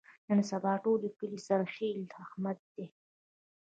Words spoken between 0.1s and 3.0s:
نن سبا د ټول کلي سرخیل احمد دی.